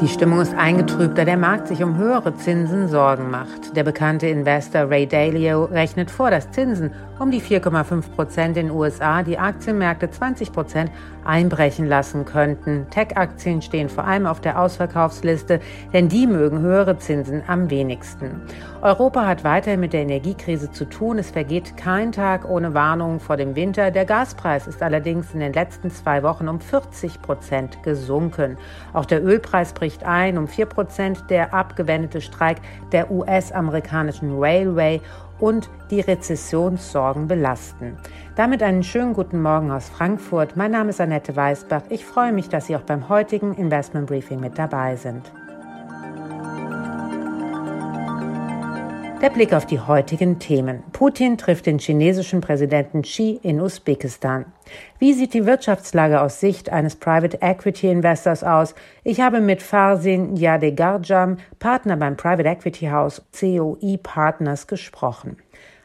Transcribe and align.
Die 0.00 0.08
Stimmung 0.08 0.42
ist 0.42 0.54
eingetrübt, 0.54 1.16
da 1.16 1.24
der 1.24 1.38
Markt 1.38 1.68
sich 1.68 1.82
um 1.82 1.96
höhere 1.96 2.34
Zinsen 2.34 2.86
Sorgen 2.88 3.30
macht. 3.30 3.74
Der 3.74 3.82
bekannte 3.82 4.26
Investor 4.26 4.90
Ray 4.90 5.06
Dalio 5.06 5.64
rechnet 5.64 6.10
vor, 6.10 6.30
dass 6.30 6.50
Zinsen 6.50 6.92
um 7.18 7.30
die 7.30 7.40
4,5 7.40 8.10
Prozent 8.14 8.58
in 8.58 8.66
den 8.66 8.76
USA 8.76 9.22
die 9.22 9.38
Aktienmärkte 9.38 10.10
20 10.10 10.52
Prozent 10.52 10.90
einbrechen 11.24 11.86
lassen 11.86 12.26
könnten. 12.26 12.86
Tech-Aktien 12.90 13.62
stehen 13.62 13.88
vor 13.88 14.04
allem 14.04 14.26
auf 14.26 14.40
der 14.40 14.60
Ausverkaufsliste, 14.60 15.60
denn 15.94 16.08
die 16.08 16.26
mögen 16.26 16.60
höhere 16.60 16.98
Zinsen 16.98 17.42
am 17.46 17.70
wenigsten. 17.70 18.42
Europa 18.82 19.26
hat 19.26 19.44
weiterhin 19.44 19.80
mit 19.80 19.94
der 19.94 20.02
Energiekrise 20.02 20.70
zu 20.70 20.84
tun. 20.84 21.18
Es 21.18 21.30
vergeht 21.30 21.78
kein 21.78 22.12
Tag 22.12 22.48
ohne 22.48 22.74
Warnungen 22.74 23.18
vor 23.18 23.38
dem 23.38 23.56
Winter. 23.56 23.90
Der 23.90 24.04
Gaspreis 24.04 24.66
ist 24.66 24.82
allerdings 24.82 25.32
in 25.32 25.40
den 25.40 25.54
letzten 25.54 25.90
zwei 25.90 26.22
Wochen 26.22 26.48
um 26.48 26.60
40 26.60 27.22
Prozent 27.22 27.82
gesunken. 27.82 28.58
Auch 28.92 29.06
der 29.06 29.24
Ölpreis 29.24 29.72
bricht 29.72 29.85
bricht 29.86 30.02
ein 30.02 30.36
um 30.36 30.48
4 30.48 30.66
Prozent 30.66 31.30
der 31.30 31.54
abgewendete 31.54 32.20
Streik 32.20 32.56
der 32.90 33.08
US-amerikanischen 33.08 34.36
Railway 34.36 35.00
und 35.38 35.70
die 35.92 36.00
Rezessionssorgen 36.00 37.28
belasten. 37.28 37.96
Damit 38.34 38.64
einen 38.64 38.82
schönen 38.82 39.12
guten 39.12 39.40
Morgen 39.40 39.70
aus 39.70 39.88
Frankfurt. 39.88 40.56
Mein 40.56 40.72
Name 40.72 40.90
ist 40.90 41.00
Annette 41.00 41.36
Weißbach. 41.36 41.82
Ich 41.88 42.04
freue 42.04 42.32
mich, 42.32 42.48
dass 42.48 42.66
Sie 42.66 42.74
auch 42.74 42.80
beim 42.80 43.08
heutigen 43.08 43.54
Investment 43.54 44.08
Briefing 44.08 44.40
mit 44.40 44.58
dabei 44.58 44.96
sind. 44.96 45.30
Der 49.22 49.30
Blick 49.30 49.54
auf 49.54 49.64
die 49.64 49.80
heutigen 49.80 50.38
Themen. 50.38 50.82
Putin 50.92 51.38
trifft 51.38 51.64
den 51.64 51.78
chinesischen 51.78 52.42
Präsidenten 52.42 53.00
Xi 53.00 53.40
in 53.42 53.62
Usbekistan. 53.62 54.44
Wie 54.98 55.14
sieht 55.14 55.32
die 55.32 55.46
Wirtschaftslage 55.46 56.20
aus 56.20 56.38
Sicht 56.38 56.70
eines 56.70 56.96
Private 56.96 57.40
Equity 57.40 57.90
Investors 57.90 58.44
aus? 58.44 58.74
Ich 59.04 59.22
habe 59.22 59.40
mit 59.40 59.62
Farsin 59.62 60.36
Yadegarjam, 60.36 61.38
Partner 61.58 61.96
beim 61.96 62.18
Private 62.18 62.46
Equity 62.46 62.88
House 62.88 63.22
COI 63.32 63.98
Partners, 64.02 64.66
gesprochen. 64.66 65.38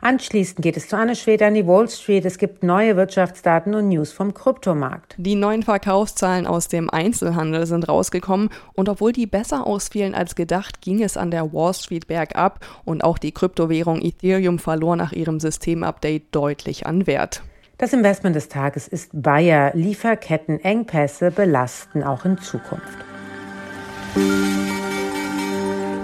Anschließend 0.00 0.62
geht 0.62 0.76
es 0.76 0.88
zu 0.88 0.96
Anne 0.96 1.16
Schwede 1.16 1.46
an 1.46 1.54
die 1.54 1.66
Wall 1.66 1.88
Street. 1.88 2.24
Es 2.24 2.38
gibt 2.38 2.62
neue 2.62 2.96
Wirtschaftsdaten 2.96 3.74
und 3.74 3.88
News 3.88 4.12
vom 4.12 4.32
Kryptomarkt. 4.32 5.16
Die 5.18 5.34
neuen 5.34 5.64
Verkaufszahlen 5.64 6.46
aus 6.46 6.68
dem 6.68 6.88
Einzelhandel 6.88 7.66
sind 7.66 7.88
rausgekommen 7.88 8.48
und 8.74 8.88
obwohl 8.88 9.12
die 9.12 9.26
besser 9.26 9.66
ausfielen 9.66 10.14
als 10.14 10.36
gedacht, 10.36 10.82
ging 10.82 11.02
es 11.02 11.16
an 11.16 11.32
der 11.32 11.52
Wall 11.52 11.74
Street 11.74 12.06
bergab 12.06 12.64
und 12.84 13.02
auch 13.02 13.18
die 13.18 13.32
Kryptowährung 13.32 14.00
Ethereum 14.00 14.60
verlor 14.60 14.94
nach 14.94 15.12
ihrem 15.12 15.40
Systemupdate 15.40 16.26
deutlich 16.30 16.86
an 16.86 17.08
Wert. 17.08 17.42
Das 17.76 17.92
Investment 17.92 18.36
des 18.36 18.48
Tages 18.48 18.86
ist 18.86 19.10
Bayer. 19.12 19.72
Lieferkettenengpässe 19.74 21.32
belasten 21.32 22.04
auch 22.04 22.24
in 22.24 22.38
Zukunft. 22.38 22.98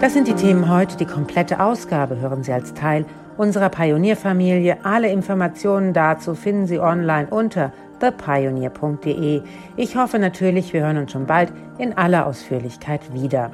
Das 0.01 0.13
sind 0.13 0.27
die 0.27 0.35
Themen 0.35 0.69
heute. 0.69 0.97
Die 0.97 1.07
komplette 1.07 1.61
Ausgabe 1.61 2.17
hören 2.17 2.43
Sie 2.43 2.53
als 2.53 2.75
Teil 2.75 3.07
unserer 3.37 3.69
Pionierfamilie. 3.69 4.79
Alle 4.85 5.09
Informationen 5.09 5.93
dazu 5.93 6.35
finden 6.35 6.67
Sie 6.67 6.79
online 6.79 7.29
unter 7.31 7.73
thepioneer.de. 8.01 9.43
Ich 9.77 9.97
hoffe 9.97 10.19
natürlich, 10.19 10.73
wir 10.73 10.83
hören 10.83 10.99
uns 10.99 11.13
schon 11.13 11.27
bald 11.27 11.53
in 11.79 11.97
aller 11.97 12.27
Ausführlichkeit 12.27 13.01
wieder. 13.13 13.51